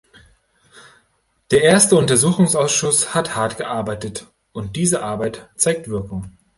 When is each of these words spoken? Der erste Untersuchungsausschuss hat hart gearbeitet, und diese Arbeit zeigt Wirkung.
Der 1.51 1.61
erste 1.61 1.95
Untersuchungsausschuss 1.95 3.13
hat 3.13 3.35
hart 3.35 3.57
gearbeitet, 3.57 4.25
und 4.51 4.75
diese 4.75 5.03
Arbeit 5.03 5.47
zeigt 5.57 5.89
Wirkung. 5.89 6.35